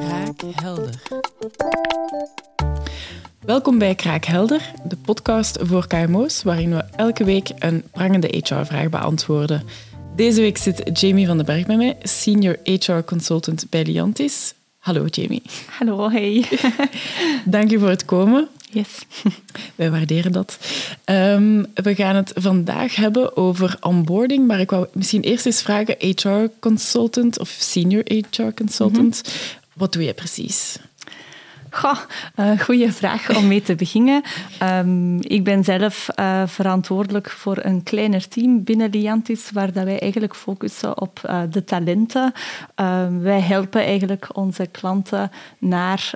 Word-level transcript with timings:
Kraakhelder. 0.00 1.02
Welkom 3.40 3.78
bij 3.78 3.94
Kraakhelder, 3.94 4.72
de 4.84 4.96
podcast 4.96 5.58
voor 5.62 5.86
KMO's, 5.86 6.42
waarin 6.42 6.70
we 6.70 6.84
elke 6.96 7.24
week 7.24 7.50
een 7.58 7.82
prangende 7.92 8.26
HR-vraag 8.42 8.88
beantwoorden. 8.88 9.62
Deze 10.16 10.40
week 10.40 10.56
zit 10.56 11.00
Jamie 11.00 11.26
van 11.26 11.36
den 11.36 11.46
Berg 11.46 11.66
bij 11.66 11.76
mij, 11.76 11.96
Senior 12.02 12.56
HR 12.64 13.00
Consultant 13.04 13.66
bij 13.70 13.84
Liantis. 13.84 14.54
Hallo 14.78 15.06
Jamie. 15.06 15.42
Hallo, 15.78 16.10
hey. 16.10 16.44
Dank 17.44 17.70
je 17.70 17.78
voor 17.78 17.88
het 17.88 18.04
komen. 18.04 18.48
Yes. 18.70 19.06
Wij 19.74 19.90
waarderen 19.90 20.32
dat. 20.32 20.58
Ehm, 21.04 21.64
we 21.74 21.94
gaan 21.94 22.16
het 22.16 22.32
vandaag 22.34 22.94
hebben 22.94 23.36
over 23.36 23.76
onboarding, 23.80 24.46
maar 24.46 24.60
ik 24.60 24.70
wou 24.70 24.86
misschien 24.92 25.22
eerst 25.22 25.46
eens 25.46 25.62
vragen, 25.62 25.96
HR 25.98 26.46
consultant 26.60 27.38
of 27.38 27.48
senior 27.48 28.02
HR 28.30 28.52
consultant, 28.54 29.22
wat 29.76 29.92
doe 29.92 30.04
je 30.04 30.14
precies? 30.14 30.78
Goh, 31.70 31.98
uh, 32.36 32.60
goeie 32.60 32.92
vraag 32.92 33.36
om 33.36 33.46
mee 33.46 33.62
te 33.62 33.74
beginnen. 33.74 34.22
Um, 34.62 35.22
ik 35.22 35.44
ben 35.44 35.64
zelf 35.64 36.08
uh, 36.18 36.42
verantwoordelijk 36.46 37.30
voor 37.30 37.58
een 37.60 37.82
kleiner 37.82 38.28
team 38.28 38.64
binnen 38.64 38.90
Liantis, 38.90 39.50
waar 39.50 39.72
dat 39.72 39.84
wij 39.84 39.98
eigenlijk 40.00 40.34
focussen 40.34 41.00
op 41.00 41.20
uh, 41.26 41.40
de 41.50 41.64
talenten. 41.64 42.32
wij 43.20 43.40
helpen 43.40 43.80
eigenlijk 43.80 44.28
onze 44.32 44.66
klanten 44.66 45.30
naar 45.58 46.10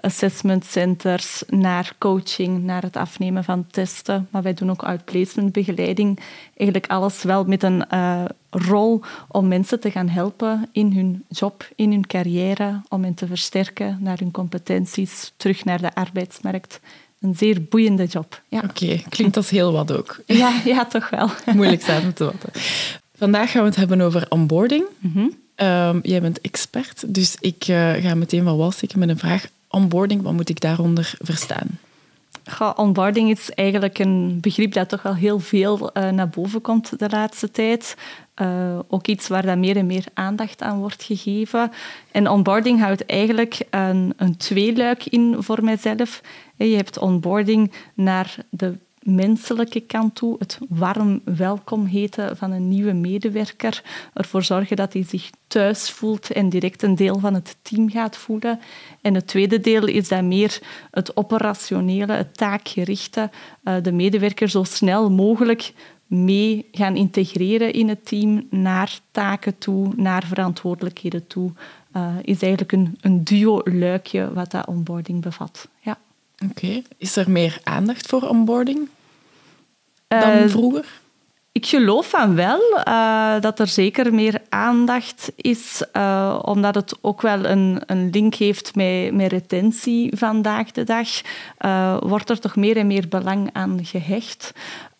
assessment 0.00 0.64
centers, 0.64 1.42
naar 1.48 1.92
coaching, 1.98 2.62
naar 2.62 2.82
het 2.82 2.96
afnemen 2.96 3.44
van 3.44 3.66
testen. 3.70 4.28
Maar 4.30 4.42
wij 4.42 4.54
doen 4.54 4.70
ook 4.70 4.82
outplacement 4.82 5.52
begeleiding. 5.52 6.20
Eigenlijk 6.56 6.90
alles 6.90 7.22
wel 7.22 7.44
met 7.44 7.62
een 7.62 7.84
rol 8.58 9.00
om 9.28 9.48
mensen 9.48 9.80
te 9.80 9.90
gaan 9.90 10.08
helpen 10.08 10.68
in 10.72 10.92
hun 10.92 11.24
job, 11.28 11.68
in 11.74 11.90
hun 11.90 12.06
carrière, 12.06 12.80
om 12.88 13.02
hen 13.02 13.14
te 13.14 13.26
versterken 13.26 13.98
naar 14.00 14.18
hun 14.18 14.30
competenties, 14.30 15.32
terug 15.36 15.64
naar 15.64 15.80
de 15.80 15.94
arbeidsmarkt. 15.94 16.80
Een 17.20 17.34
zeer 17.36 17.62
boeiende 17.62 18.04
job. 18.04 18.42
Ja. 18.48 18.62
Oké, 18.64 19.02
klinkt 19.08 19.36
als 19.36 19.50
heel 19.50 19.72
wat 19.72 19.92
ook. 19.92 20.20
Ja, 20.26 20.60
ja 20.64 20.84
toch 20.84 21.10
wel. 21.10 21.30
Moeilijk 21.54 21.82
samen 21.82 22.14
te 22.14 22.24
vatten. 22.24 22.50
Vandaag 23.16 23.50
gaan 23.50 23.62
we 23.62 23.68
het 23.68 23.76
hebben 23.76 24.00
over 24.00 24.26
onboarding. 24.28 24.84
Mm 24.98 25.32
jij 26.02 26.20
bent 26.20 26.40
expert, 26.40 27.14
dus 27.14 27.36
ik 27.40 27.68
uh, 27.68 27.92
ga 27.92 28.14
meteen 28.14 28.44
wel 28.44 28.56
walstikken 28.56 28.98
met 28.98 29.08
een 29.08 29.18
vraag. 29.18 29.46
Onboarding, 29.68 30.22
wat 30.22 30.32
moet 30.32 30.48
ik 30.48 30.60
daaronder 30.60 31.14
verstaan? 31.18 31.78
Onboarding 32.76 33.30
is 33.30 33.50
eigenlijk 33.50 33.98
een 33.98 34.38
begrip 34.40 34.72
dat 34.72 34.88
toch 34.88 35.02
wel 35.02 35.14
heel 35.14 35.38
veel 35.38 35.90
uh, 35.94 36.10
naar 36.10 36.28
boven 36.28 36.60
komt 36.60 36.98
de 36.98 37.08
laatste 37.08 37.50
tijd. 37.50 37.96
Uh, 38.42 38.78
ook 38.88 39.06
iets 39.06 39.28
waar 39.28 39.46
dan 39.46 39.60
meer 39.60 39.76
en 39.76 39.86
meer 39.86 40.04
aandacht 40.14 40.62
aan 40.62 40.78
wordt 40.78 41.02
gegeven. 41.02 41.72
En 42.10 42.28
onboarding 42.28 42.80
houdt 42.80 43.06
eigenlijk 43.06 43.58
een, 43.70 44.12
een 44.16 44.36
tweeluik 44.36 45.06
in 45.06 45.36
voor 45.38 45.64
mijzelf. 45.64 46.20
Je 46.56 46.76
hebt 46.76 46.98
onboarding 46.98 47.72
naar 47.94 48.36
de 48.50 48.78
menselijke 49.06 49.80
kant 49.80 50.14
toe, 50.14 50.36
het 50.38 50.58
warm 50.68 51.20
welkom 51.24 51.84
heten 51.84 52.36
van 52.36 52.50
een 52.50 52.68
nieuwe 52.68 52.92
medewerker, 52.92 53.82
ervoor 54.14 54.42
zorgen 54.42 54.76
dat 54.76 54.92
hij 54.92 55.04
zich 55.04 55.30
thuis 55.46 55.90
voelt 55.90 56.30
en 56.30 56.48
direct 56.48 56.82
een 56.82 56.94
deel 56.94 57.18
van 57.18 57.34
het 57.34 57.56
team 57.62 57.90
gaat 57.90 58.16
voelen. 58.16 58.60
En 59.00 59.14
het 59.14 59.26
tweede 59.26 59.60
deel 59.60 59.86
is 59.86 60.08
dan 60.08 60.28
meer 60.28 60.62
het 60.90 61.16
operationele, 61.16 62.12
het 62.12 62.36
taakgerichte, 62.36 63.30
uh, 63.64 63.74
de 63.82 63.92
medewerker 63.92 64.48
zo 64.48 64.64
snel 64.64 65.10
mogelijk 65.10 65.72
mee 66.06 66.68
gaan 66.72 66.96
integreren 66.96 67.72
in 67.72 67.88
het 67.88 68.06
team 68.06 68.46
naar 68.50 68.98
taken 69.10 69.58
toe, 69.58 69.92
naar 69.96 70.24
verantwoordelijkheden 70.26 71.26
toe, 71.26 71.50
uh, 71.96 72.14
is 72.22 72.42
eigenlijk 72.42 72.72
een, 72.72 72.98
een 73.00 73.24
duo-luikje 73.24 74.32
wat 74.32 74.50
dat 74.50 74.66
onboarding 74.66 75.22
bevat. 75.22 75.68
Ja. 75.80 75.98
Oké. 76.50 76.82
Is 76.96 77.16
er 77.16 77.30
meer 77.30 77.60
aandacht 77.62 78.06
voor 78.06 78.22
onboarding 78.22 78.88
dan 80.08 80.32
uh, 80.32 80.48
vroeger? 80.48 80.84
Ik 81.56 81.66
geloof 81.66 82.08
van 82.08 82.34
wel 82.34 82.60
uh, 82.88 83.40
dat 83.40 83.58
er 83.58 83.66
zeker 83.66 84.14
meer 84.14 84.40
aandacht 84.48 85.32
is, 85.36 85.82
uh, 85.92 86.38
omdat 86.42 86.74
het 86.74 86.98
ook 87.00 87.22
wel 87.22 87.44
een, 87.44 87.82
een 87.86 88.10
link 88.10 88.34
heeft 88.34 88.74
met, 88.74 89.14
met 89.14 89.32
retentie 89.32 90.16
vandaag 90.16 90.70
de 90.70 90.84
dag. 90.84 91.08
Uh, 91.64 91.96
wordt 92.00 92.30
er 92.30 92.40
toch 92.40 92.56
meer 92.56 92.76
en 92.76 92.86
meer 92.86 93.08
belang 93.08 93.50
aan 93.52 93.78
gehecht. 93.82 94.52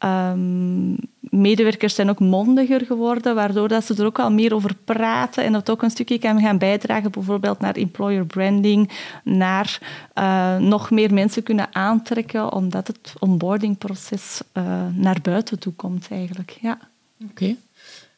Um, 0.04 0.96
medewerkers 1.20 1.94
zijn 1.94 2.10
ook 2.10 2.20
mondiger 2.20 2.86
geworden, 2.86 3.34
waardoor 3.34 3.68
dat 3.68 3.84
ze 3.84 3.94
er 3.94 4.04
ook 4.04 4.18
al 4.18 4.30
meer 4.30 4.54
over 4.54 4.74
praten 4.84 5.44
en 5.44 5.52
dat 5.52 5.70
ook 5.70 5.82
een 5.82 5.90
stukje 5.90 6.18
kan 6.18 6.40
gaan 6.40 6.58
bijdragen, 6.58 7.10
bijvoorbeeld 7.10 7.60
naar 7.60 7.74
employer 7.74 8.26
branding, 8.26 8.90
naar 9.24 9.78
uh, 10.14 10.56
nog 10.56 10.90
meer 10.90 11.14
mensen 11.14 11.42
kunnen 11.42 11.74
aantrekken, 11.74 12.52
omdat 12.52 12.86
het 12.86 13.12
onboardingproces 13.18 14.40
uh, 14.52 14.86
naar 14.94 15.18
buiten 15.22 15.58
toe 15.58 15.72
komt 15.72 16.06
eigenlijk. 16.10 16.58
Ja. 16.60 16.78
Oké. 17.30 17.56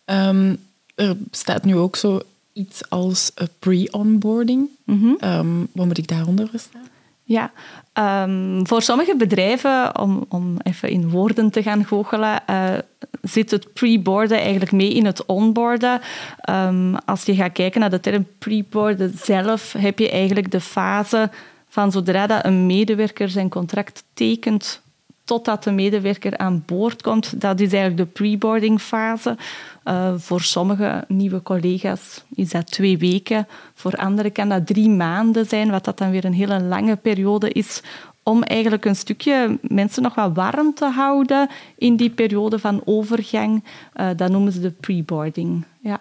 Okay. 0.04 0.28
Um, 0.28 0.56
er 0.94 1.16
staat 1.30 1.64
nu 1.64 1.76
ook 1.76 1.96
zo 1.96 2.20
iets 2.52 2.90
als 2.90 3.32
pre-onboarding. 3.58 4.68
Mm 4.84 5.00
-hmm. 5.00 5.30
um, 5.30 5.68
wat 5.72 5.86
moet 5.86 5.98
ik 5.98 6.08
daaronder 6.08 6.48
verstaan? 6.48 6.86
Ja, 7.28 7.50
um, 8.24 8.66
voor 8.66 8.82
sommige 8.82 9.16
bedrijven, 9.16 9.98
om, 9.98 10.24
om 10.28 10.56
even 10.62 10.88
in 10.88 11.10
woorden 11.10 11.50
te 11.50 11.62
gaan 11.62 11.84
goochelen, 11.84 12.42
uh, 12.50 12.70
zit 13.22 13.50
het 13.50 13.72
pre-boarden 13.72 14.38
eigenlijk 14.38 14.72
mee 14.72 14.94
in 14.94 15.04
het 15.04 15.26
onboarden. 15.26 16.00
Um, 16.50 16.96
als 16.96 17.24
je 17.24 17.34
gaat 17.34 17.52
kijken 17.52 17.80
naar 17.80 17.90
de 17.90 18.00
term 18.00 18.26
pre-boarden 18.38 19.12
zelf, 19.22 19.72
heb 19.72 19.98
je 19.98 20.10
eigenlijk 20.10 20.50
de 20.50 20.60
fase 20.60 21.30
van 21.68 21.92
zodra 21.92 22.26
dat 22.26 22.44
een 22.44 22.66
medewerker 22.66 23.28
zijn 23.28 23.48
contract 23.48 24.04
tekent 24.14 24.82
totdat 25.28 25.64
de 25.64 25.70
medewerker 25.70 26.38
aan 26.38 26.62
boord 26.66 27.02
komt. 27.02 27.40
Dat 27.40 27.60
is 27.60 27.72
eigenlijk 27.72 27.96
de 27.96 28.12
pre-boarding 28.12 28.80
fase. 28.80 29.36
Uh, 29.84 30.12
voor 30.16 30.40
sommige 30.40 31.04
nieuwe 31.08 31.42
collega's 31.42 32.24
is 32.34 32.50
dat 32.50 32.70
twee 32.70 32.98
weken. 32.98 33.46
Voor 33.74 33.92
anderen 33.92 34.32
kan 34.32 34.48
dat 34.48 34.66
drie 34.66 34.88
maanden 34.88 35.46
zijn, 35.46 35.70
wat 35.70 35.84
dat 35.84 35.98
dan 35.98 36.10
weer 36.10 36.24
een 36.24 36.32
hele 36.32 36.60
lange 36.60 36.96
periode 36.96 37.50
is 37.50 37.82
om 38.22 38.42
eigenlijk 38.42 38.84
een 38.84 38.96
stukje 38.96 39.58
mensen 39.62 40.02
nog 40.02 40.14
wat 40.14 40.34
warm 40.34 40.74
te 40.74 40.84
houden 40.84 41.48
in 41.76 41.96
die 41.96 42.10
periode 42.10 42.58
van 42.58 42.82
overgang. 42.84 43.64
Uh, 43.96 44.08
dat 44.16 44.30
noemen 44.30 44.52
ze 44.52 44.60
de 44.60 44.70
pre-boarding. 44.70 45.64
Ja. 45.80 46.00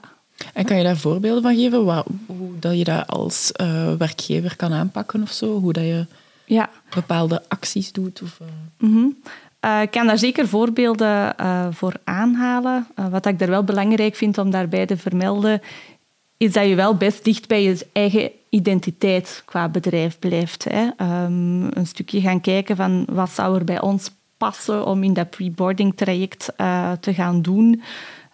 En 0.53 0.65
kan 0.65 0.77
je 0.77 0.83
daar 0.83 0.97
voorbeelden 0.97 1.41
van 1.41 1.55
geven? 1.55 2.03
Hoe 2.25 2.59
dat 2.59 2.77
je 2.77 2.83
dat 2.83 3.07
als 3.07 3.51
uh, 3.61 3.93
werkgever 3.93 4.55
kan 4.55 4.73
aanpakken 4.73 5.21
of 5.21 5.31
zo? 5.31 5.59
Hoe 5.59 5.73
dat 5.73 5.83
je 5.83 6.05
ja. 6.47 6.69
bepaalde 6.95 7.43
acties 7.47 7.91
doet? 7.91 8.21
Of, 8.21 8.39
mm 8.77 8.93
-hmm. 8.93 9.17
Uh, 9.65 9.81
ik 9.81 9.91
kan 9.91 10.07
daar 10.07 10.17
zeker 10.17 10.47
voorbeelden 10.47 11.35
uh, 11.41 11.67
voor 11.71 11.93
aanhalen. 12.03 12.87
Uh, 12.99 13.07
wat 13.07 13.25
ik 13.25 13.39
daar 13.39 13.49
wel 13.49 13.63
belangrijk 13.63 14.15
vind 14.15 14.37
om 14.37 14.51
daarbij 14.51 14.85
te 14.85 14.97
vermelden, 14.97 15.61
is 16.37 16.53
dat 16.53 16.67
je 16.67 16.75
wel 16.75 16.95
best 16.95 17.23
dicht 17.23 17.47
bij 17.47 17.63
je 17.63 17.87
eigen 17.91 18.31
identiteit 18.49 19.41
qua 19.45 19.69
bedrijf 19.69 20.19
blijft. 20.19 20.65
Hè. 20.69 20.83
Um, 21.23 21.63
een 21.73 21.87
stukje 21.87 22.21
gaan 22.21 22.41
kijken 22.41 22.75
van 22.75 23.05
wat 23.09 23.29
zou 23.29 23.57
er 23.57 23.63
bij 23.63 23.81
ons 23.81 24.11
passen 24.37 24.85
om 24.85 25.03
in 25.03 25.13
dat 25.13 25.29
pre-boarding 25.29 25.95
traject 25.95 26.53
te 26.99 27.13
gaan 27.13 27.41
doen. 27.41 27.81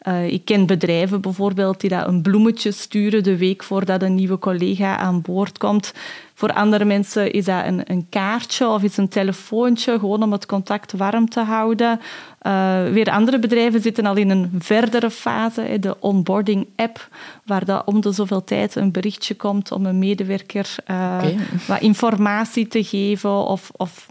Uh, 0.07 0.27
ik 0.27 0.45
ken 0.45 0.65
bedrijven 0.65 1.21
bijvoorbeeld 1.21 1.81
die 1.81 1.89
dat 1.89 2.07
een 2.07 2.21
bloemetje 2.21 2.71
sturen 2.71 3.23
de 3.23 3.37
week 3.37 3.63
voordat 3.63 4.01
een 4.01 4.15
nieuwe 4.15 4.39
collega 4.39 4.97
aan 4.97 5.21
boord 5.21 5.57
komt. 5.57 5.93
Voor 6.33 6.53
andere 6.53 6.85
mensen 6.85 7.31
is 7.31 7.45
dat 7.45 7.65
een, 7.65 7.81
een 7.85 8.05
kaartje 8.09 8.67
of 8.67 8.83
is 8.83 8.97
een 8.97 9.07
telefoontje, 9.07 9.99
gewoon 9.99 10.23
om 10.23 10.31
het 10.31 10.45
contact 10.45 10.91
warm 10.91 11.29
te 11.29 11.39
houden. 11.39 11.99
Uh, 12.41 12.83
weer 12.91 13.11
andere 13.11 13.39
bedrijven 13.39 13.81
zitten 13.81 14.05
al 14.05 14.15
in 14.15 14.29
een 14.29 14.51
verdere 14.59 15.09
fase, 15.09 15.77
de 15.79 15.95
onboarding 15.99 16.67
app, 16.75 17.07
waar 17.45 17.65
dat 17.65 17.85
om 17.85 18.01
de 18.01 18.11
zoveel 18.11 18.43
tijd 18.43 18.75
een 18.75 18.91
berichtje 18.91 19.35
komt 19.35 19.71
om 19.71 19.85
een 19.85 19.99
medewerker 19.99 20.75
uh, 20.91 20.95
okay. 21.17 21.37
wat 21.67 21.81
informatie 21.81 22.67
te 22.67 22.83
geven 22.83 23.45
of, 23.45 23.71
of 23.77 24.07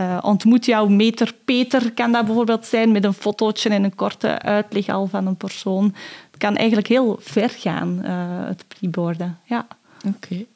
uh, 0.00 0.18
ontmoet 0.22 0.64
jouw 0.64 0.86
meter 0.86 1.34
Peter, 1.44 1.92
kan 1.92 2.12
dat 2.12 2.24
bijvoorbeeld 2.24 2.66
zijn, 2.66 2.92
met 2.92 3.04
een 3.04 3.12
fotootje 3.12 3.68
en 3.68 3.84
een 3.84 3.94
korte 3.94 4.38
uitleg 4.38 4.88
al 4.88 5.06
van 5.06 5.26
een 5.26 5.36
persoon. 5.36 5.84
Het 6.30 6.38
kan 6.38 6.56
eigenlijk 6.56 6.88
heel 6.88 7.18
ver 7.20 7.50
gaan, 7.50 8.00
uh, 8.04 8.10
het 8.48 8.64
preboarden. 8.68 9.38
Ja. 9.44 9.66
Oké. 10.06 10.16
Okay. 10.16 10.46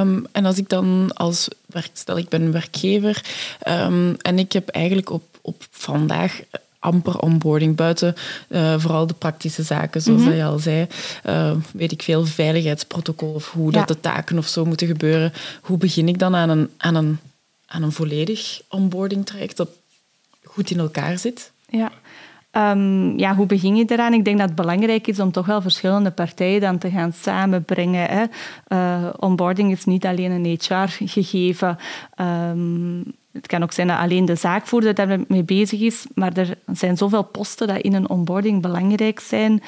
Um, 0.00 0.26
en 0.32 0.44
als 0.44 0.58
ik 0.58 0.68
dan 0.68 1.10
als 1.14 1.48
werk, 1.66 1.90
stel 1.92 2.18
ik 2.18 2.28
ben 2.28 2.42
een 2.42 2.52
werkgever 2.52 3.24
um, 3.68 4.16
en 4.20 4.38
ik 4.38 4.52
heb 4.52 4.68
eigenlijk 4.68 5.10
op, 5.10 5.22
op 5.40 5.66
vandaag 5.70 6.40
amper 6.78 7.18
onboarding 7.18 7.76
buiten 7.76 8.14
uh, 8.48 8.74
vooral 8.78 9.06
de 9.06 9.14
praktische 9.14 9.62
zaken, 9.62 10.02
zoals 10.02 10.20
mm 10.20 10.26
-hmm. 10.26 10.36
je 10.36 10.44
al 10.44 10.58
zei. 10.58 10.86
Uh, 11.26 11.50
weet 11.72 11.92
ik 11.92 12.02
veel, 12.02 12.24
veiligheidsprotocol 12.24 13.32
of 13.32 13.50
hoe 13.50 13.72
ja. 13.72 13.78
dat 13.78 13.88
de 13.88 14.00
taken 14.00 14.38
of 14.38 14.46
zo 14.46 14.64
moeten 14.64 14.86
gebeuren. 14.86 15.32
Hoe 15.60 15.78
begin 15.78 16.08
ik 16.08 16.18
dan 16.18 16.34
aan 16.34 16.48
een, 16.48 16.70
aan 16.76 16.94
een 16.94 17.18
aan 17.66 17.82
een 17.82 17.92
volledig 17.92 18.60
onboarding 18.68 19.26
traject 19.26 19.56
dat 19.56 19.68
goed 20.44 20.70
in 20.70 20.78
elkaar 20.78 21.18
zit? 21.18 21.52
Ja. 21.68 21.92
Um, 22.56 23.18
ja, 23.18 23.34
hoe 23.34 23.46
begin 23.46 23.76
je 23.76 23.84
eraan? 23.86 24.12
Ik 24.12 24.24
denk 24.24 24.38
dat 24.38 24.46
het 24.46 24.56
belangrijk 24.56 25.06
is 25.06 25.20
om 25.20 25.32
toch 25.32 25.46
wel 25.46 25.62
verschillende 25.62 26.10
partijen 26.10 26.60
dan 26.60 26.78
te 26.78 26.90
gaan 26.90 27.12
samenbrengen. 27.12 28.06
Hè. 28.08 28.24
Uh, 28.68 29.10
onboarding 29.16 29.72
is 29.72 29.84
niet 29.84 30.06
alleen 30.06 30.30
een 30.30 30.58
HR-gegeven. 30.60 31.78
Um, 32.20 33.04
het 33.32 33.46
kan 33.46 33.62
ook 33.62 33.72
zijn 33.72 33.86
dat 33.86 33.98
alleen 33.98 34.24
de 34.24 34.34
zaakvoerder 34.34 34.94
daarmee 34.94 35.42
bezig 35.42 35.80
is, 35.80 36.06
maar 36.14 36.32
er 36.32 36.56
zijn 36.72 36.96
zoveel 36.96 37.22
posten 37.22 37.66
dat 37.66 37.80
in 37.80 37.94
een 37.94 38.08
onboarding 38.08 38.62
belangrijk 38.62 39.20
zijn 39.20 39.62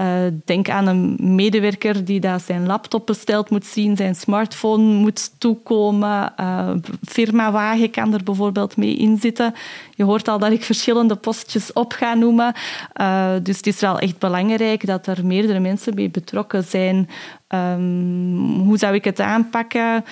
uh, 0.00 0.06
denk 0.44 0.68
aan 0.68 0.86
een 0.86 1.16
medewerker 1.20 2.04
die 2.04 2.20
daar 2.20 2.40
zijn 2.40 2.66
laptop 2.66 3.06
besteld 3.06 3.50
moet 3.50 3.66
zien, 3.66 3.96
zijn 3.96 4.14
smartphone 4.14 4.82
moet 4.82 5.40
toekomen. 5.40 6.32
Uh, 6.40 6.70
firmawagen 7.02 7.90
kan 7.90 8.14
er 8.14 8.22
bijvoorbeeld 8.22 8.76
mee 8.76 8.96
inzitten. 8.96 9.54
Je 9.94 10.04
hoort 10.04 10.28
al 10.28 10.38
dat 10.38 10.52
ik 10.52 10.64
verschillende 10.64 11.16
postjes 11.16 11.72
op 11.72 11.92
ga 11.92 12.14
noemen. 12.14 12.54
Uh, 13.00 13.30
dus 13.42 13.56
het 13.56 13.66
is 13.66 13.80
wel 13.80 13.98
echt 13.98 14.18
belangrijk 14.18 14.86
dat 14.86 15.06
er 15.06 15.26
meerdere 15.26 15.60
mensen 15.60 15.94
mee 15.94 16.10
betrokken 16.10 16.64
zijn. 16.64 17.08
Um, 17.48 18.60
hoe 18.64 18.78
zou 18.78 18.94
ik 18.94 19.04
het 19.04 19.20
aanpakken? 19.20 20.04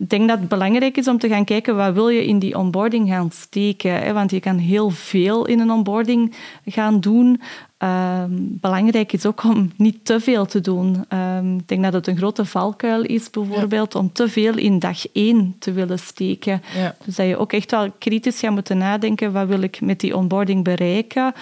Ik 0.00 0.10
denk 0.10 0.28
dat 0.28 0.38
het 0.38 0.48
belangrijk 0.48 0.96
is 0.96 1.08
om 1.08 1.18
te 1.18 1.28
gaan 1.28 1.44
kijken 1.44 1.76
wat 1.76 1.94
wil 1.94 2.08
je 2.08 2.26
in 2.26 2.38
die 2.38 2.58
onboarding 2.58 3.08
gaan 3.08 3.30
steken. 3.30 4.14
Want 4.14 4.30
je 4.30 4.40
kan 4.40 4.56
heel 4.56 4.90
veel 4.90 5.46
in 5.46 5.60
een 5.60 5.70
onboarding 5.70 6.34
gaan 6.64 7.00
doen. 7.00 7.40
Um, 7.78 8.58
belangrijk 8.60 9.12
is 9.12 9.26
ook 9.26 9.44
om 9.44 9.70
niet 9.76 10.04
te 10.04 10.20
veel 10.20 10.46
te 10.46 10.60
doen. 10.60 11.04
Um, 11.12 11.56
ik 11.56 11.68
denk 11.68 11.82
dat 11.82 11.92
het 11.92 12.06
een 12.06 12.16
grote 12.16 12.44
valkuil 12.44 13.02
is, 13.02 13.30
bijvoorbeeld, 13.30 13.94
om 13.94 14.12
te 14.12 14.28
veel 14.28 14.58
in 14.58 14.78
dag 14.78 15.12
één 15.12 15.56
te 15.58 15.72
willen 15.72 15.98
steken. 15.98 16.62
Ja. 16.76 16.96
Dus 17.04 17.16
dat 17.16 17.26
je 17.26 17.36
ook 17.36 17.52
echt 17.52 17.70
wel 17.70 17.90
kritisch 17.98 18.38
gaat 18.38 18.52
moeten 18.52 18.78
nadenken, 18.78 19.32
wat 19.32 19.46
wil 19.46 19.62
ik 19.62 19.80
met 19.80 20.00
die 20.00 20.16
onboarding 20.16 20.64
bereiken? 20.64 21.32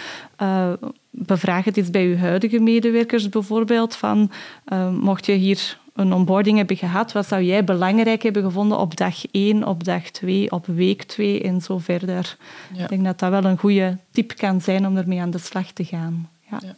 Uh, 0.43 0.73
bevraag 1.11 1.65
het 1.65 1.77
eens 1.77 1.91
bij 1.91 2.09
je 2.09 2.17
huidige 2.17 2.59
medewerkers 2.59 3.29
bijvoorbeeld, 3.29 3.97
van 3.97 4.31
uh, 4.73 4.91
mocht 4.91 5.27
je 5.27 5.33
hier 5.33 5.79
een 5.99 6.13
onboarding 6.13 6.57
hebben 6.57 6.77
gehad, 6.77 7.13
wat 7.13 7.27
zou 7.27 7.43
jij 7.43 7.65
belangrijk 7.65 8.23
hebben 8.23 8.43
gevonden 8.43 8.79
op 8.79 8.97
dag 8.97 9.27
1, 9.31 9.65
op 9.65 9.85
dag 9.85 10.11
2, 10.11 10.51
op 10.53 10.67
week 10.67 11.03
2 11.03 11.43
en 11.43 11.61
zo 11.61 11.79
verder. 11.79 12.37
Ik 12.77 12.89
denk 12.89 13.05
dat 13.05 13.19
dat 13.19 13.31
wel 13.31 13.45
een 13.45 13.59
goede 13.59 13.97
tip 14.11 14.37
kan 14.37 14.61
zijn 14.61 14.87
om 14.87 14.97
ermee 14.97 15.21
aan 15.21 15.31
de 15.31 15.39
slag 15.39 15.71
te 15.71 15.85
gaan. 15.85 16.31
Ja. 16.51 16.61
ja. 16.63 16.77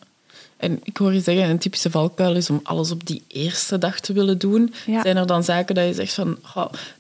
En 0.57 0.81
ik 0.83 0.97
hoor 0.97 1.13
je 1.13 1.21
zeggen, 1.21 1.51
een 1.51 1.59
typische 1.59 1.91
valkuil 1.91 2.37
is 2.37 2.51
om 2.51 2.61
alles 2.63 2.91
op 2.91 3.07
die 3.07 3.23
eerste 3.29 3.79
dag 3.79 4.01
te 4.01 4.13
willen 4.13 4.39
doen. 4.39 4.75
Zijn 4.85 5.17
er 5.17 5.27
dan 5.27 5.45
zaken 5.45 5.75
dat 5.75 5.87
je 5.87 5.95
zegt 5.95 6.15
van, 6.15 6.39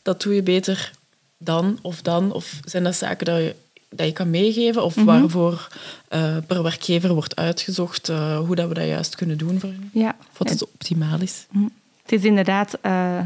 dat 0.02 0.23
doe 0.23 0.34
je 0.34 0.43
beter 0.43 0.93
dan 1.38 1.78
of 1.82 2.02
dan? 2.02 2.32
Of 2.32 2.61
zijn 2.64 2.84
dat 2.84 2.94
zaken 2.94 3.26
dat 3.26 3.37
je, 3.37 3.55
dat 3.88 4.06
je 4.06 4.12
kan 4.12 4.31
meegeven? 4.31 4.84
Of 4.84 4.96
mhm. 4.96 5.05
waarvoor 5.05 5.69
uh, 6.11 6.37
per 6.46 6.62
werkgever 6.62 7.14
wordt 7.14 7.37
uitgezocht 7.37 8.08
uh, 8.08 8.38
hoe 8.38 8.56
dat 8.56 8.69
we 8.69 8.75
dat 8.75 8.87
juist 8.87 9.14
kunnen 9.16 9.38
doen 9.38 9.61
voor? 9.61 9.75
Ja. 9.93 10.16
Of 10.31 10.38
wat 10.38 10.50
het 10.50 10.64
optimaal 10.64 11.20
is? 11.20 11.46
Mhm. 11.50 11.66
Het 12.10 12.18
is 12.18 12.28
inderdaad, 12.28 12.78
uh, 12.82 13.18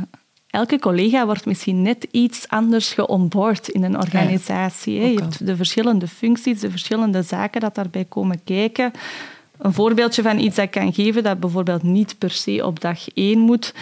elke 0.46 0.78
collega 0.78 1.26
wordt 1.26 1.46
misschien 1.46 1.82
net 1.82 2.06
iets 2.10 2.48
anders 2.48 2.92
geonboard 2.92 3.68
in 3.68 3.82
een 3.82 3.96
organisatie. 3.96 4.94
Je 4.94 5.20
hebt 5.20 5.46
de 5.46 5.56
verschillende 5.56 6.08
functies, 6.08 6.60
de 6.60 6.70
verschillende 6.70 7.22
zaken 7.22 7.60
dat 7.60 7.74
daarbij 7.74 8.04
komen 8.04 8.44
kijken. 8.44 8.92
Een 9.58 9.72
voorbeeldje 9.72 10.22
van 10.22 10.38
iets 10.38 10.56
dat 10.56 10.64
ik 10.64 10.70
kan 10.70 10.92
geven, 10.92 11.22
dat 11.22 11.40
bijvoorbeeld 11.40 11.82
niet 11.82 12.18
per 12.18 12.30
se 12.30 12.66
op 12.66 12.80
dag 12.80 13.08
één 13.14 13.38
moet, 13.38 13.74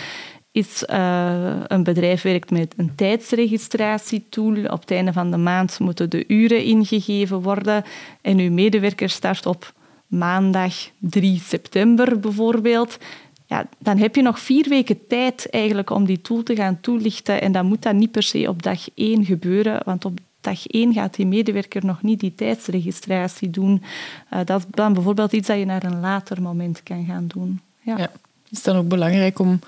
is 0.53 0.85
uh, 0.91 1.55
een 1.67 1.83
bedrijf 1.83 2.23
werkt 2.23 2.51
met 2.51 2.75
een 2.77 2.95
tijdsregistratietool. 2.95 4.65
Op 4.65 4.81
het 4.81 4.91
einde 4.91 5.13
van 5.13 5.31
de 5.31 5.37
maand 5.37 5.79
moeten 5.79 6.11
de 6.11 6.25
uren 6.27 6.65
ingegeven 6.65 7.41
worden 7.41 7.85
en 8.21 8.39
uw 8.39 8.51
medewerker 8.51 9.09
start 9.09 9.47
op 9.47 9.73
maandag 10.07 10.75
3 10.99 11.41
september 11.41 12.21
bijvoorbeeld 12.21 12.99
ja, 13.53 13.67
dan 13.79 13.99
heb 13.99 14.17
je 14.17 14.23
nog 14.23 14.41
vier 14.41 14.69
weken 14.69 15.07
tijd 15.07 15.51
eigenlijk 15.51 15.91
om 15.91 16.05
die 16.05 16.21
tool 16.21 16.43
te 16.43 16.55
gaan 16.55 16.81
toelichten. 16.81 17.41
En 17.41 17.53
dan 17.53 17.67
moet 17.67 17.83
dat 17.83 17.95
niet 17.95 18.11
per 18.11 18.23
se 18.23 18.49
op 18.49 18.63
dag 18.63 18.95
één 18.95 19.25
gebeuren, 19.25 19.83
want 19.85 20.05
op 20.05 20.19
dag 20.41 20.67
één 20.67 20.93
gaat 20.93 21.15
die 21.15 21.27
medewerker 21.27 21.85
nog 21.87 22.03
niet 22.03 22.21
die 22.21 22.35
tijdsregistratie 22.35 23.51
doen. 23.51 23.83
Uh, 24.33 24.41
dat 24.45 24.61
is 24.61 24.67
dan 24.71 24.93
bijvoorbeeld 24.93 25.33
iets 25.33 25.47
dat 25.47 25.59
je 25.59 25.65
naar 25.65 25.85
een 25.85 26.01
later 26.01 26.43
moment 26.43 26.83
kan 26.83 27.05
gaan 27.05 27.27
doen. 27.27 27.61
Ja. 27.81 27.97
ja. 27.99 28.11
Is 28.49 28.57
het 28.57 28.65
dan 28.65 28.77
ook 28.77 28.89
belangrijk 28.89 29.39
om 29.39 29.59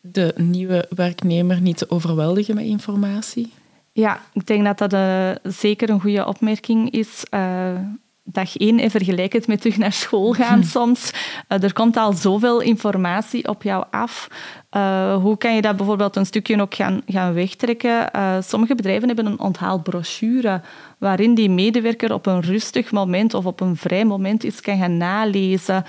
de 0.00 0.34
nieuwe 0.36 0.86
werknemer 0.90 1.60
niet 1.60 1.76
te 1.76 1.90
overweldigen 1.90 2.54
met 2.54 2.64
informatie? 2.64 3.52
Ja, 3.92 4.20
ik 4.32 4.46
denk 4.46 4.64
dat 4.64 4.78
dat 4.78 4.92
uh, 4.92 5.30
zeker 5.52 5.90
een 5.90 6.00
goede 6.00 6.26
opmerking 6.26 6.90
is. 6.90 7.24
Uh, 7.30 7.78
dag 8.26 8.56
één 8.56 8.78
en 8.78 8.90
vergelijk 8.90 9.32
het 9.32 9.46
met 9.46 9.60
terug 9.60 9.76
naar 9.76 9.92
school 9.92 10.32
gaan 10.32 10.64
soms. 10.64 11.10
Uh, 11.48 11.62
er 11.62 11.72
komt 11.72 11.96
al 11.96 12.12
zoveel 12.12 12.60
informatie 12.60 13.48
op 13.48 13.62
jou 13.62 13.84
af. 13.90 14.28
Uh, 14.76 15.16
hoe 15.16 15.36
kan 15.36 15.54
je 15.54 15.62
dat 15.62 15.76
bijvoorbeeld 15.76 16.16
een 16.16 16.26
stukje 16.26 16.60
ook 16.60 16.74
gaan, 16.74 17.02
gaan 17.06 17.34
wegtrekken? 17.34 18.08
Uh, 18.16 18.36
sommige 18.40 18.74
bedrijven 18.74 19.06
hebben 19.06 19.26
een 19.26 19.40
onthaalbrochure 19.40 20.60
waarin 20.98 21.34
die 21.34 21.50
medewerker 21.50 22.12
op 22.12 22.26
een 22.26 22.40
rustig 22.40 22.92
moment 22.92 23.34
of 23.34 23.46
op 23.46 23.60
een 23.60 23.76
vrij 23.76 24.04
moment 24.04 24.42
iets 24.42 24.60
kan 24.60 24.78
gaan 24.78 24.96
nalezen. 24.96 25.84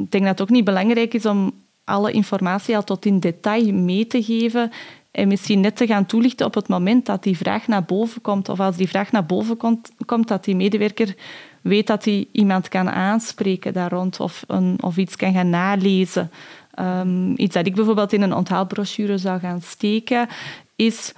ik 0.00 0.10
denk 0.10 0.24
dat 0.24 0.28
het 0.28 0.42
ook 0.42 0.50
niet 0.50 0.64
belangrijk 0.64 1.14
is 1.14 1.26
om 1.26 1.52
alle 1.84 2.12
informatie 2.12 2.76
al 2.76 2.84
tot 2.84 3.06
in 3.06 3.20
detail 3.20 3.72
mee 3.72 4.06
te 4.06 4.22
geven 4.22 4.70
en 5.10 5.28
misschien 5.28 5.60
net 5.60 5.76
te 5.76 5.86
gaan 5.86 6.06
toelichten 6.06 6.46
op 6.46 6.54
het 6.54 6.68
moment 6.68 7.06
dat 7.06 7.22
die 7.22 7.36
vraag 7.36 7.66
naar 7.66 7.84
boven 7.84 8.20
komt, 8.20 8.48
of 8.48 8.60
als 8.60 8.76
die 8.76 8.88
vraag 8.88 9.12
naar 9.12 9.26
boven 9.26 9.56
komt, 9.56 9.92
komt 10.06 10.28
dat 10.28 10.44
die 10.44 10.56
medewerker 10.56 11.14
weet 11.60 11.86
dat 11.86 12.04
hij 12.04 12.26
iemand 12.32 12.68
kan 12.68 12.90
aanspreken 12.90 13.72
daar 13.72 13.90
rond 13.90 14.20
of, 14.20 14.44
een, 14.46 14.78
of 14.80 14.96
iets 14.96 15.16
kan 15.16 15.32
gaan 15.32 15.50
nalezen. 15.50 16.30
Um, 16.78 17.34
iets 17.36 17.54
dat 17.54 17.66
ik 17.66 17.74
bijvoorbeeld 17.74 18.12
in 18.12 18.22
een 18.22 18.34
onthaalbrochure 18.34 19.18
zou 19.18 19.40
gaan 19.40 19.60
steken, 19.62 20.28
is 20.76 21.12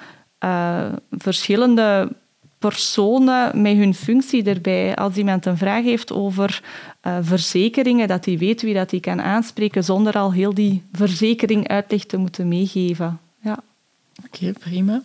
uh, 0.44 0.92
verschillende 1.10 2.12
personen 2.58 3.62
met 3.62 3.76
hun 3.76 3.94
functie 3.94 4.44
erbij. 4.44 4.94
Als 4.96 5.16
iemand 5.16 5.46
een 5.46 5.56
vraag 5.56 5.84
heeft 5.84 6.12
over 6.12 6.62
uh, 7.06 7.16
verzekeringen, 7.20 8.08
dat 8.08 8.24
hij 8.24 8.38
weet 8.38 8.62
wie 8.62 8.74
dat 8.74 8.90
hij 8.90 9.00
kan 9.00 9.22
aanspreken 9.22 9.84
zonder 9.84 10.14
al 10.14 10.32
heel 10.32 10.54
die 10.54 10.82
verzekering 10.92 11.68
uitleg 11.68 12.04
te 12.04 12.16
moeten 12.16 12.48
meegeven. 12.48 13.20
Oké, 14.26 14.52
prima. 14.52 15.02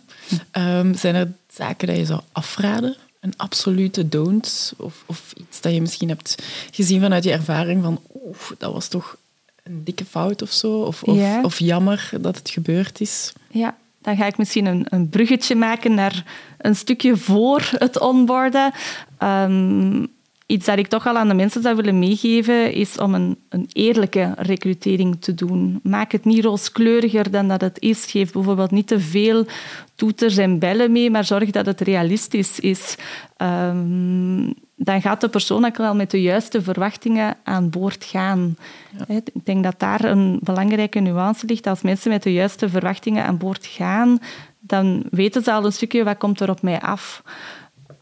Um, 0.52 0.94
zijn 0.96 1.16
er 1.16 1.32
zaken 1.54 1.88
dat 1.88 1.98
je 1.98 2.06
zou 2.06 2.22
afraden? 2.32 2.96
Een 3.20 3.34
absolute 3.38 4.10
don't? 4.10 4.74
Of, 4.78 5.04
of 5.06 5.34
iets 5.38 5.62
dat 5.62 5.74
je 5.74 5.82
misschien 5.82 6.10
hebt 6.10 6.44
gezien 6.72 7.02
vanuit 7.02 7.24
je 7.24 7.32
ervaring 7.32 7.84
van 7.84 8.02
oeh, 8.14 8.38
dat 8.58 8.74
was 8.74 8.88
toch 8.88 9.18
een 9.64 9.84
dikke 9.84 10.06
fout 10.06 10.42
of 10.42 10.52
zo? 10.52 10.82
Of, 10.82 11.04
of, 11.04 11.44
of, 11.44 11.60
jammer 11.60 12.10
dat 12.22 12.38
het 12.38 12.50
gebeurd 12.50 13.02
is? 13.02 13.34
Ja, 13.50 13.78
dan 14.02 14.16
ga 14.18 14.26
ik 14.26 14.38
misschien 14.38 14.66
een, 14.66 14.86
een 14.90 15.10
bruggetje 15.10 15.56
maken 15.56 15.94
naar 15.94 16.24
een 16.58 16.76
stukje 16.76 17.18
voor 17.18 17.70
het 17.72 18.00
onboarden. 18.00 18.74
Um, 19.24 20.08
iets 20.48 20.66
dat 20.66 20.78
ik 20.78 20.88
toch 20.88 21.08
al 21.08 21.18
aan 21.18 21.28
de 21.28 21.34
mensen 21.34 21.62
zou 21.62 21.76
willen 21.76 22.00
meegeven, 22.00 22.74
is 22.74 22.98
om 22.98 23.14
een, 23.14 23.38
een 23.50 23.70
eerlijke 23.72 24.34
recrutering 24.38 25.22
te 25.22 25.34
doen. 25.34 25.80
Maak 25.84 26.12
het 26.12 26.26
niet 26.26 26.44
rooskleuriger 26.44 27.32
dan 27.32 27.48
dat 27.48 27.62
het 27.62 27.80
is. 27.80 28.06
Geef 28.06 28.32
bijvoorbeeld 28.32 28.72
niet 28.72 28.88
te 28.88 29.00
veel 29.00 29.46
toeters 29.96 30.38
en 30.38 30.60
bellen 30.60 30.92
mee, 30.92 31.12
maar 31.12 31.26
zorg 31.26 31.52
dat 31.52 31.66
het 31.66 31.82
realistisch 31.82 32.60
is. 32.60 32.96
Um, 33.38 34.54
dan 34.76 35.02
gaat 35.02 35.22
de 35.22 35.30
persoon 35.30 35.66
ook 35.66 35.78
wel 35.78 35.96
met 35.96 36.12
de 36.12 36.22
juiste 36.22 36.62
verwachtingen 36.62 37.38
aan 37.44 37.70
boord 37.70 38.04
gaan. 38.04 38.58
Ik 39.08 39.46
denk 39.46 39.64
dat 39.64 39.80
daar 39.80 40.04
een 40.04 40.40
belangrijke 40.42 41.00
nuance 41.00 41.46
ligt. 41.46 41.68
Als 41.68 41.82
mensen 41.82 42.12
met 42.12 42.24
de 42.24 42.34
juiste 42.34 42.70
verwachtingen 42.70 43.26
aan 43.26 43.38
boord 43.38 43.66
gaan, 43.66 44.20
dan 44.60 45.04
weten 45.12 45.44
ze 45.44 45.52
al 45.52 45.66
een 45.66 45.72
stukje 45.72 46.04
wat 46.04 46.18
komt 46.18 46.40
er 46.40 46.50
op 46.50 46.62
mij 46.62 46.80
af 46.80 47.24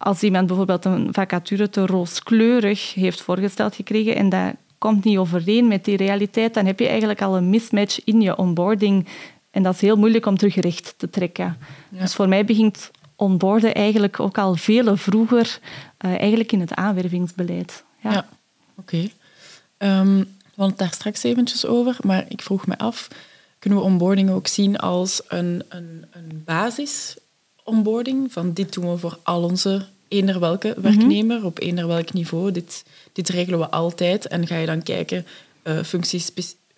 als 0.05 0.24
iemand 0.24 0.47
bijvoorbeeld 0.47 0.85
een 0.85 1.07
vacature 1.12 1.69
te 1.69 1.85
rooskleurig 1.85 2.93
heeft 2.93 3.21
voorgesteld 3.21 3.75
gekregen 3.75 4.15
en 4.15 4.29
dat 4.29 4.53
komt 4.77 5.03
niet 5.03 5.17
overeen 5.17 5.67
met 5.67 5.85
die 5.85 5.97
realiteit, 5.97 6.53
dan 6.53 6.65
heb 6.65 6.79
je 6.79 6.88
eigenlijk 6.88 7.21
al 7.21 7.38
een 7.38 7.50
mismatch 7.50 8.03
in 8.03 8.21
je 8.21 8.38
onboarding. 8.38 9.07
En 9.51 9.63
dat 9.63 9.74
is 9.74 9.81
heel 9.81 9.95
moeilijk 9.97 10.25
om 10.25 10.38
terug 10.38 10.55
recht 10.55 10.93
te 10.97 11.09
trekken. 11.09 11.57
Dus 11.89 12.15
voor 12.15 12.27
mij 12.27 12.45
begint 12.45 12.91
onboarden 13.15 13.74
eigenlijk 13.74 14.19
ook 14.19 14.38
al 14.38 14.55
veel 14.55 14.97
vroeger, 14.97 15.59
uh, 16.05 16.12
eigenlijk 16.12 16.51
in 16.51 16.59
het 16.59 16.74
aanwervingsbeleid. 16.74 17.83
Ja, 18.00 18.12
ja. 18.12 18.27
oké. 18.75 19.09
Okay. 19.77 20.00
Um, 20.00 20.17
we 20.17 20.62
hadden 20.62 20.69
het 20.69 20.77
daar 20.77 20.93
straks 20.93 21.24
eventjes 21.24 21.65
over, 21.65 21.97
maar 22.01 22.25
ik 22.27 22.41
vroeg 22.41 22.67
me 22.67 22.77
af, 22.77 23.07
kunnen 23.59 23.79
we 23.79 23.85
onboarding 23.85 24.29
ook 24.29 24.47
zien 24.47 24.77
als 24.77 25.21
een, 25.27 25.63
een, 25.69 26.05
een 26.12 26.41
basis 26.45 27.17
onboarding, 27.63 28.31
van 28.31 28.53
dit 28.53 28.74
doen 28.74 28.91
we 28.91 28.97
voor 28.97 29.19
al 29.24 29.43
onze 29.43 29.85
eender 30.07 30.39
welke 30.39 30.74
mhm. 30.77 30.81
werknemer, 30.81 31.45
op 31.45 31.59
eender 31.59 31.88
welk 31.88 32.13
niveau. 32.13 32.51
Dit, 32.51 32.85
dit 33.13 33.29
regelen 33.29 33.59
we 33.59 33.69
altijd. 33.69 34.27
En 34.27 34.47
ga 34.47 34.57
je 34.57 34.65
dan 34.65 34.83
kijken, 34.83 35.25
uh, 35.63 35.83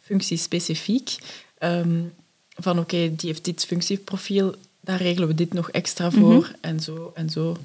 functiespecifiek, 0.02 1.18
um, 1.60 2.14
van 2.56 2.80
oké, 2.80 3.16
die 3.16 3.30
heeft 3.30 3.46
dit 3.46 3.66
functieprofiel, 3.66 4.56
daar 4.82 5.02
regelen 5.02 5.28
we 5.28 5.34
dit 5.34 5.54
nog 5.54 5.70
extra 5.70 6.12
voor, 6.12 6.44
mhm. 6.44 6.52
en 6.62 6.80
zo 6.80 7.12
en 7.16 7.30
zo. 7.30 7.58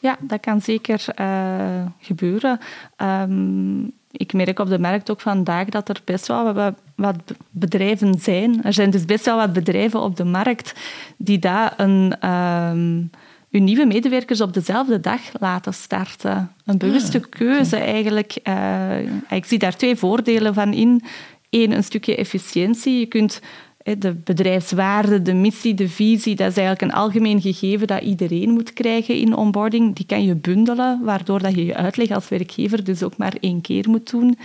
Ja, 0.00 0.18
dat 0.20 0.40
kan 0.40 0.60
zeker 0.60 1.04
uh, 1.20 1.86
gebeuren. 2.00 2.60
Um, 2.96 3.92
ik 4.10 4.32
merk 4.32 4.58
op 4.58 4.68
de 4.68 4.78
markt 4.78 5.10
ook 5.10 5.20
vandaag 5.20 5.68
dat 5.68 5.88
er 5.88 6.00
best 6.04 6.26
wel 6.26 6.52
wat, 6.54 6.74
wat, 6.94 7.16
bedrijven 7.50 8.18
zijn. 8.20 8.64
Er 8.64 8.72
zijn 8.72 8.90
dus 8.90 9.04
best 9.04 9.24
wel 9.24 9.36
wat 9.36 9.52
bedrijven 9.52 10.00
op 10.00 10.16
de 10.16 10.24
markt 10.24 10.72
die 11.16 11.38
daar 11.38 11.74
een, 11.76 12.28
um, 12.30 13.10
hun 13.58 13.66
nieuwe 13.66 13.86
medewerkers 13.86 14.40
op 14.40 14.52
dezelfde 14.52 15.00
dag 15.00 15.20
laten 15.40 15.74
starten. 15.74 16.52
Een 16.64 16.78
bewuste 16.78 17.18
ah, 17.18 17.24
keuze 17.28 17.76
eigenlijk. 17.76 18.38
Uh, 18.44 18.98
ik 19.30 19.44
zie 19.44 19.58
daar 19.58 19.76
twee 19.76 19.96
voordelen 19.96 20.54
van 20.54 20.72
in. 20.72 21.02
Eén, 21.50 21.72
een 21.72 21.84
stukje 21.84 22.16
efficiëntie. 22.16 22.98
Je 22.98 23.06
kunt 23.06 23.40
de 23.98 24.14
bedrijfswaarde, 24.14 25.22
de 25.22 25.34
missie, 25.34 25.74
de 25.74 25.88
visie, 25.88 26.36
dat 26.36 26.50
is 26.50 26.56
eigenlijk 26.56 26.92
een 26.92 26.98
algemeen 26.98 27.40
gegeven 27.40 27.86
dat 27.86 28.02
iedereen 28.02 28.50
moet 28.50 28.72
krijgen 28.72 29.14
in 29.14 29.36
onboarding. 29.36 29.94
Die 29.94 30.06
kan 30.06 30.24
je 30.24 30.34
bundelen, 30.34 31.00
waardoor 31.04 31.42
dat 31.42 31.54
je 31.54 31.64
je 31.64 31.74
uitleg 31.74 32.10
als 32.10 32.28
werkgever 32.28 32.84
dus 32.84 33.02
ook 33.02 33.16
maar 33.16 33.34
één 33.40 33.60
keer 33.60 33.88
moet 33.88 34.10
doen. 34.10 34.38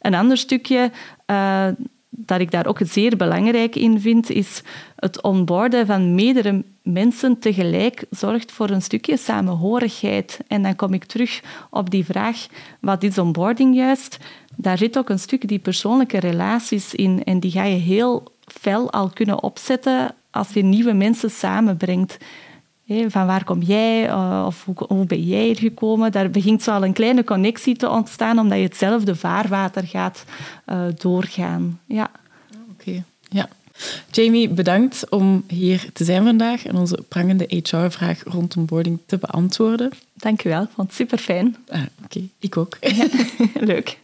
Een 0.00 0.14
ander 0.14 0.36
stukje 0.36 0.90
uh, 1.26 1.66
dat 2.10 2.40
ik 2.40 2.50
daar 2.50 2.66
ook 2.66 2.80
zeer 2.82 3.16
belangrijk 3.16 3.76
in 3.76 4.00
vind, 4.00 4.30
is 4.30 4.62
het 4.96 5.22
onboarden 5.22 5.86
van 5.86 6.14
meerdere 6.14 6.64
mensen 6.82 7.38
tegelijk 7.38 8.04
zorgt 8.10 8.52
voor 8.52 8.70
een 8.70 8.82
stukje 8.82 9.16
samenhorigheid. 9.16 10.40
En 10.46 10.62
dan 10.62 10.76
kom 10.76 10.94
ik 10.94 11.04
terug 11.04 11.40
op 11.70 11.90
die 11.90 12.04
vraag, 12.04 12.46
wat 12.80 13.02
is 13.02 13.18
onboarding 13.18 13.74
juist? 13.74 14.18
Daar 14.56 14.78
zit 14.78 14.98
ook 14.98 15.08
een 15.08 15.18
stuk 15.18 15.48
die 15.48 15.58
persoonlijke 15.58 16.18
relaties 16.18 16.94
in 16.94 17.24
en 17.24 17.40
die 17.40 17.50
ga 17.50 17.64
je 17.64 17.76
heel 17.76 18.32
fel 18.44 18.90
al 18.90 19.10
kunnen 19.10 19.42
opzetten 19.42 20.14
als 20.30 20.52
je 20.52 20.62
nieuwe 20.62 20.92
mensen 20.92 21.30
samenbrengt. 21.30 22.18
Van 22.90 23.26
waar 23.26 23.44
kom 23.44 23.62
jij 23.62 24.08
eh, 24.08 24.44
of 24.46 24.66
hoe, 24.88 25.04
ben 25.06 25.22
jij 25.22 25.44
hier 25.44 25.56
gekomen? 25.56 26.12
Daar 26.12 26.30
begint 26.30 26.62
zo 26.62 26.70
al 26.70 26.84
een 26.84 26.92
kleine 26.92 27.24
connectie 27.24 27.76
te 27.76 27.88
ontstaan, 27.88 28.38
omdat 28.38 28.58
je 28.58 28.64
hetzelfde 28.64 29.16
vaarwater 29.16 29.86
gaat 29.86 30.24
uh, 30.66 30.82
doorgaan. 30.98 31.80
Ja. 31.86 32.10
Oké, 32.72 33.04
ja. 33.28 33.48
Jamie, 34.10 34.48
bedankt 34.48 35.10
om 35.10 35.44
hier 35.46 35.88
te 35.92 36.04
zijn 36.04 36.24
vandaag 36.24 36.66
en 36.66 36.76
onze 36.76 37.04
prangende 37.08 37.44
HR-vraag 37.48 38.22
rond 38.24 38.56
onboarding 38.56 38.98
te 39.06 39.18
beantwoorden. 39.18 39.90
Dank 40.14 40.40
je 40.40 40.48
wel, 40.48 40.66
vond 40.74 40.88
het 40.88 40.96
super 40.96 41.18
fijn. 41.18 41.56
Ah, 41.68 41.82
Oké, 42.04 42.20
ik 42.38 42.56
ook. 42.56 42.78
leuk. 43.70 43.98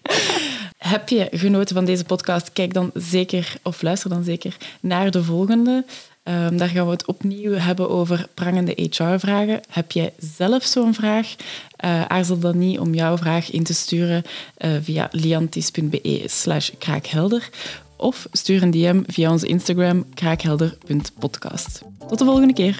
Heb 0.76 1.08
je 1.08 1.28
genoten 1.30 1.74
van 1.74 1.84
deze 1.84 2.04
podcast? 2.04 2.52
Kijk 2.52 2.74
dan 2.74 2.90
zeker, 2.94 3.54
of 3.62 3.82
luister 3.82 4.10
dan 4.10 4.24
zeker, 4.24 4.56
naar 4.80 5.10
de 5.10 5.24
volgende. 5.24 5.84
Um, 6.28 6.56
daar 6.56 6.68
gaan 6.68 6.84
we 6.84 6.90
het 6.90 7.06
opnieuw 7.06 7.52
hebben 7.52 7.90
over 7.90 8.28
prangende 8.34 8.72
HR-vragen. 8.90 9.60
Heb 9.70 9.92
jij 9.92 10.12
zelf 10.36 10.64
zo'n 10.64 10.94
vraag? 10.94 11.34
Uh, 11.84 12.04
aarzel 12.04 12.38
dan 12.38 12.58
niet 12.58 12.78
om 12.78 12.94
jouw 12.94 13.16
vraag 13.16 13.50
in 13.50 13.64
te 13.64 13.74
sturen 13.74 14.22
uh, 14.58 14.70
via 14.80 15.08
liantis.be 15.10 16.22
slash 16.26 16.70
kraakhelder 16.78 17.48
of 17.96 18.26
stuur 18.32 18.62
een 18.62 18.70
DM 18.70 19.02
via 19.06 19.30
onze 19.30 19.46
Instagram 19.46 20.04
kraakhelder.podcast. 20.14 21.82
Tot 22.08 22.18
de 22.18 22.24
volgende 22.24 22.54
keer. 22.54 22.78